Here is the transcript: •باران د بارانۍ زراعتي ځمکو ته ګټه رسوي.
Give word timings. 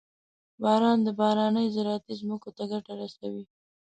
•باران 0.63 0.99
د 1.03 1.09
بارانۍ 1.19 1.67
زراعتي 1.75 2.13
ځمکو 2.21 2.49
ته 2.57 2.63
ګټه 2.71 2.93
رسوي. 3.01 3.43